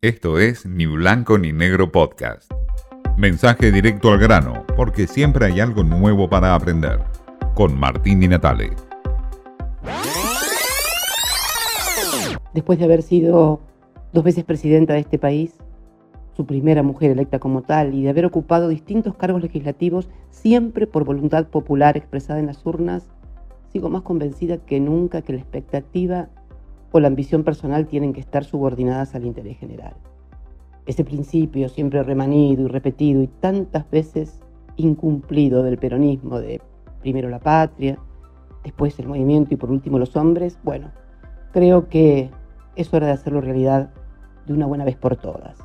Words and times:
Esto 0.00 0.38
es 0.38 0.64
Ni 0.64 0.86
Blanco 0.86 1.38
ni 1.38 1.52
Negro 1.52 1.90
Podcast. 1.90 2.52
Mensaje 3.16 3.72
directo 3.72 4.12
al 4.12 4.20
grano, 4.20 4.64
porque 4.76 5.08
siempre 5.08 5.46
hay 5.46 5.58
algo 5.58 5.82
nuevo 5.82 6.30
para 6.30 6.54
aprender. 6.54 7.00
Con 7.56 7.76
Martín 7.76 8.22
y 8.22 8.28
Natale. 8.28 8.70
Después 12.54 12.78
de 12.78 12.84
haber 12.84 13.02
sido 13.02 13.58
dos 14.12 14.22
veces 14.22 14.44
presidenta 14.44 14.92
de 14.92 15.00
este 15.00 15.18
país, 15.18 15.54
su 16.36 16.46
primera 16.46 16.84
mujer 16.84 17.10
electa 17.10 17.40
como 17.40 17.62
tal, 17.62 17.92
y 17.92 18.04
de 18.04 18.10
haber 18.10 18.24
ocupado 18.24 18.68
distintos 18.68 19.16
cargos 19.16 19.42
legislativos, 19.42 20.08
siempre 20.30 20.86
por 20.86 21.02
voluntad 21.02 21.48
popular 21.48 21.96
expresada 21.96 22.38
en 22.38 22.46
las 22.46 22.64
urnas, 22.64 23.10
sigo 23.72 23.90
más 23.90 24.02
convencida 24.02 24.58
que 24.58 24.78
nunca 24.78 25.22
que 25.22 25.32
la 25.32 25.40
expectativa 25.40 26.28
o 26.92 27.00
la 27.00 27.08
ambición 27.08 27.44
personal 27.44 27.86
tienen 27.86 28.12
que 28.12 28.20
estar 28.20 28.44
subordinadas 28.44 29.14
al 29.14 29.24
interés 29.24 29.58
general. 29.58 29.94
Ese 30.86 31.04
principio 31.04 31.68
siempre 31.68 32.02
remanido 32.02 32.64
y 32.64 32.68
repetido 32.68 33.22
y 33.22 33.26
tantas 33.26 33.88
veces 33.90 34.40
incumplido 34.76 35.62
del 35.62 35.76
peronismo 35.76 36.40
de 36.40 36.62
primero 37.00 37.28
la 37.28 37.40
patria, 37.40 37.98
después 38.64 38.98
el 38.98 39.08
movimiento 39.08 39.54
y 39.54 39.56
por 39.56 39.70
último 39.70 39.98
los 39.98 40.16
hombres, 40.16 40.58
bueno, 40.62 40.90
creo 41.52 41.88
que 41.88 42.30
es 42.76 42.92
hora 42.94 43.06
de 43.06 43.12
hacerlo 43.12 43.40
realidad 43.40 43.90
de 44.46 44.54
una 44.54 44.66
buena 44.66 44.84
vez 44.84 44.96
por 44.96 45.16
todas. 45.16 45.58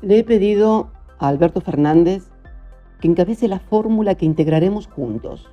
Le 0.00 0.18
he 0.18 0.24
pedido 0.24 0.90
a 1.18 1.28
Alberto 1.28 1.60
Fernández 1.60 2.30
que 3.00 3.08
encabece 3.08 3.48
la 3.48 3.58
fórmula 3.58 4.14
que 4.14 4.26
integraremos 4.26 4.86
juntos, 4.86 5.50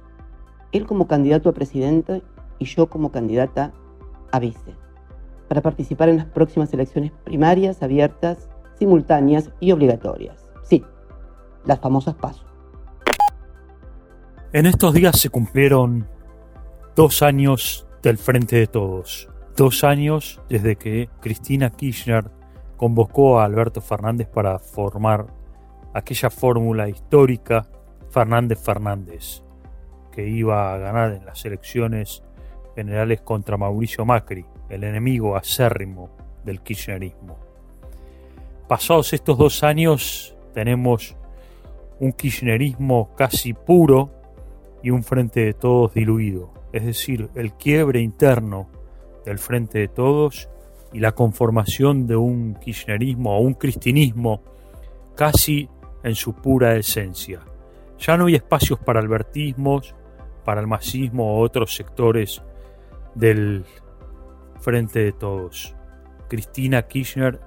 él 0.72 0.86
como 0.86 1.08
candidato 1.08 1.50
a 1.50 1.54
presidente 1.54 2.22
y 2.60 2.66
yo 2.66 2.90
como 2.90 3.12
candidata 3.12 3.74
a 4.32 4.40
vice 4.40 4.83
para 5.54 5.62
participar 5.62 6.10
en 6.10 6.18
las 6.18 6.26
próximas 6.26 6.74
elecciones 6.74 7.12
primarias, 7.24 7.84
abiertas, 7.84 8.50
simultáneas 8.80 9.52
y 9.60 9.72
obligatorias. 9.72 10.48
Sí, 10.64 10.84
las 11.64 11.80
famosas 11.80 12.16
pasos. 12.16 12.44
En 14.52 14.66
estos 14.66 14.96
días 14.96 15.20
se 15.20 15.30
cumplieron 15.30 16.08
dos 16.96 17.22
años 17.22 17.86
del 18.02 18.18
Frente 18.18 18.56
de 18.56 18.66
Todos. 18.66 19.30
Dos 19.56 19.84
años 19.84 20.42
desde 20.50 20.76
que 20.76 21.08
Cristina 21.22 21.70
Kirchner 21.70 22.32
convocó 22.76 23.40
a 23.40 23.46
Alberto 23.46 23.80
Fernández 23.80 24.28
para 24.28 24.58
formar 24.58 25.28
aquella 25.94 26.32
fórmula 26.32 26.90
histórica 26.90 27.68
Fernández 28.10 28.60
Fernández, 28.60 29.44
que 30.12 30.28
iba 30.28 30.74
a 30.74 30.80
ganar 30.80 31.12
en 31.12 31.28
las 31.28 31.46
elecciones 31.46 32.24
generales 32.76 33.22
contra 33.22 33.58
Mauricio 33.58 34.06
Macri 34.06 34.46
el 34.70 34.84
enemigo 34.84 35.36
acérrimo 35.36 36.10
del 36.44 36.62
kirchnerismo. 36.62 37.38
Pasados 38.68 39.14
estos 39.14 39.38
dos 39.38 39.64
años 39.64 40.36
tenemos 40.54 41.16
un 42.00 42.12
kirchnerismo 42.12 43.14
casi 43.16 43.54
puro 43.54 44.10
y 44.82 44.90
un 44.90 45.04
frente 45.04 45.42
de 45.42 45.54
todos 45.54 45.94
diluido, 45.94 46.52
es 46.72 46.86
decir, 46.86 47.30
el 47.36 47.54
quiebre 47.54 48.02
interno 48.02 48.68
del 49.26 49.38
frente 49.38 49.80
de 49.80 49.88
todos 49.88 50.50
y 50.92 51.00
la 51.00 51.14
conformación 51.14 52.08
de 52.08 52.16
un 52.16 52.56
kirchnerismo 52.56 53.38
o 53.38 53.42
un 53.42 53.54
cristinismo 53.54 54.42
casi 55.16 55.70
en 56.04 56.16
su 56.16 56.34
pura 56.34 56.76
esencia. 56.76 57.42
Ya 58.00 58.18
no 58.18 58.26
hay 58.26 58.36
espacios 58.36 58.80
para 58.80 59.00
albertismos, 59.00 59.96
para 60.44 60.60
el 60.60 60.68
masismo 60.68 61.38
o 61.38 61.42
otros 61.42 61.76
sectores 61.76 62.42
del 63.16 63.66
frente 64.60 65.00
de 65.00 65.12
todos. 65.12 65.76
Cristina 66.30 66.88
Kirchner 66.88 67.40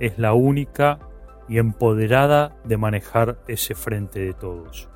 es 0.00 0.18
la 0.18 0.32
única 0.32 0.98
y 1.48 1.58
empoderada 1.58 2.56
de 2.64 2.76
manejar 2.76 3.38
ese 3.46 3.74
frente 3.74 4.20
de 4.20 4.32
todos. 4.32 4.88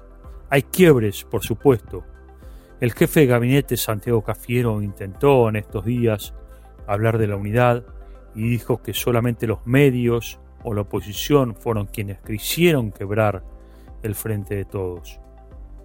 Hay 0.51 0.63
quiebres, 0.63 1.25
por 1.25 1.43
supuesto. 1.43 2.05
El 2.81 2.93
jefe 2.93 3.21
de 3.21 3.27
gabinete 3.27 3.77
Santiago 3.77 4.23
Cafiero 4.23 4.83
intentó 4.83 5.49
en 5.49 5.57
estos 5.57 5.85
días 5.85 6.35
hablar 6.87 7.19
de 7.19 7.27
la 7.27 7.37
unidad 7.37 7.85
y 8.35 8.49
dijo 8.49 8.83
que 8.83 8.95
solamente 8.95 9.47
los 9.47 9.67
medios 9.67 10.39
o 10.63 10.75
la 10.75 10.83
oposición 10.83 11.55
fueron 11.55 11.87
quienes 11.87 12.21
quisieron 12.21 12.93
quebrar 12.93 13.43
el 14.03 14.15
frente 14.15 14.57
de 14.57 14.65
todos. 14.65 15.21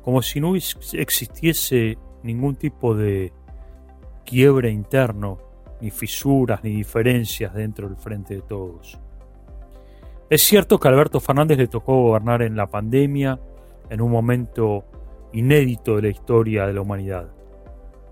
Como 0.02 0.22
si 0.22 0.40
no 0.40 0.56
existiese 0.56 1.98
ningún 2.24 2.56
tipo 2.56 2.96
de 2.96 3.32
quiebre 4.32 4.72
interno 4.72 5.38
ni 5.82 5.92
fisuras, 5.92 6.64
ni 6.64 6.70
diferencias 6.70 7.54
dentro 7.54 7.90
del 7.90 7.98
frente 7.98 8.36
de 8.36 8.42
todos. 8.42 8.98
Es 10.30 10.42
cierto 10.42 10.80
que 10.80 10.88
a 10.88 10.92
Alberto 10.92 11.20
Fernández 11.20 11.58
le 11.58 11.68
tocó 11.68 12.02
gobernar 12.02 12.42
en 12.42 12.56
la 12.56 12.68
pandemia, 12.68 13.42
en 13.90 14.00
un 14.00 14.10
momento 14.10 14.86
inédito 15.34 15.98
de 15.98 16.04
la 16.04 16.08
historia 16.08 16.66
de 16.66 16.72
la 16.72 16.80
humanidad, 16.80 17.30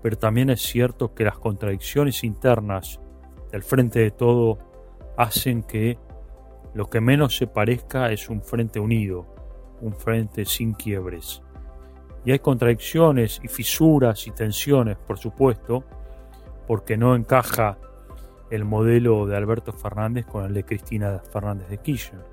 pero 0.02 0.18
también 0.18 0.50
es 0.50 0.60
cierto 0.60 1.14
que 1.14 1.24
las 1.24 1.38
contradicciones 1.38 2.22
internas 2.22 3.00
del 3.50 3.62
frente 3.62 4.00
de 4.00 4.10
todo 4.10 4.58
hacen 5.16 5.62
que 5.62 5.96
lo 6.74 6.84
que 6.84 7.00
menos 7.00 7.34
se 7.34 7.46
parezca 7.46 8.12
es 8.12 8.28
un 8.28 8.42
frente 8.42 8.78
unido, 8.78 9.26
un 9.80 9.94
frente 9.94 10.44
sin 10.44 10.74
quiebres. 10.74 11.42
Y 12.26 12.32
hay 12.32 12.40
contradicciones 12.40 13.40
y 13.42 13.48
fisuras 13.48 14.26
y 14.26 14.32
tensiones, 14.32 14.98
por 14.98 15.16
supuesto, 15.16 15.82
porque 16.66 16.96
no 16.96 17.14
encaja 17.14 17.78
el 18.50 18.64
modelo 18.64 19.26
de 19.26 19.36
Alberto 19.36 19.72
Fernández 19.72 20.26
con 20.26 20.44
el 20.44 20.54
de 20.54 20.64
Cristina 20.64 21.20
Fernández 21.32 21.68
de 21.68 21.78
Kirchner. 21.78 22.24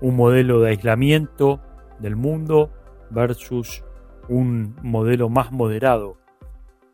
Un 0.00 0.16
modelo 0.16 0.60
de 0.60 0.70
aislamiento 0.70 1.60
del 1.98 2.16
mundo 2.16 2.70
versus 3.10 3.84
un 4.28 4.76
modelo 4.82 5.28
más 5.28 5.52
moderado 5.52 6.18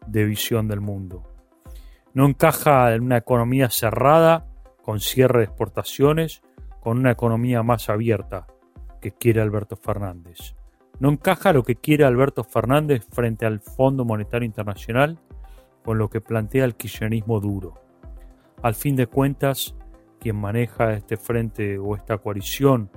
de 0.06 0.24
visión 0.24 0.68
del 0.68 0.80
mundo. 0.80 1.22
No 2.14 2.26
encaja 2.26 2.94
en 2.94 3.04
una 3.04 3.16
economía 3.16 3.70
cerrada 3.70 4.46
con 4.82 5.00
cierre 5.00 5.38
de 5.38 5.44
exportaciones 5.44 6.42
con 6.80 6.98
una 6.98 7.12
economía 7.12 7.62
más 7.62 7.88
abierta 7.88 8.48
que 9.00 9.12
quiere 9.12 9.40
Alberto 9.40 9.76
Fernández. 9.76 10.56
No 10.98 11.10
encaja 11.10 11.52
lo 11.52 11.62
que 11.62 11.76
quiere 11.76 12.04
Alberto 12.04 12.44
Fernández 12.44 13.06
frente 13.10 13.46
al 13.46 13.60
Fondo 13.60 14.04
Monetario 14.04 14.46
Internacional 14.46 15.18
con 15.84 15.98
lo 15.98 16.08
que 16.08 16.20
plantea 16.20 16.64
el 16.64 16.76
kirchnerismo 16.76 17.40
duro. 17.40 17.74
Al 18.62 18.74
fin 18.74 18.96
de 18.96 19.06
cuentas, 19.06 19.74
quien 20.20 20.36
maneja 20.36 20.92
este 20.92 21.16
frente 21.16 21.78
o 21.78 21.96
esta 21.96 22.18
coalición 22.18 22.90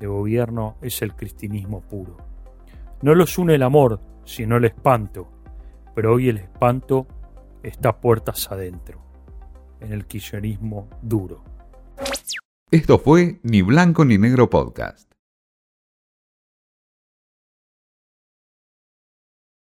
de 0.00 0.06
gobierno 0.06 0.76
es 0.82 1.02
el 1.02 1.14
cristinismo 1.14 1.80
puro. 1.82 2.16
No 3.02 3.14
los 3.14 3.38
une 3.38 3.54
el 3.54 3.62
amor, 3.62 4.00
sino 4.24 4.56
el 4.56 4.64
espanto, 4.64 5.30
pero 5.94 6.14
hoy 6.14 6.28
el 6.28 6.38
espanto 6.38 7.06
está 7.62 8.00
puertas 8.00 8.50
adentro, 8.50 9.00
en 9.80 9.92
el 9.92 10.06
kirchnerismo 10.06 10.88
duro. 11.02 11.44
Esto 12.70 12.98
fue 12.98 13.38
Ni 13.44 13.62
Blanco 13.62 14.04
ni 14.04 14.18
Negro 14.18 14.50
Podcast. 14.50 15.13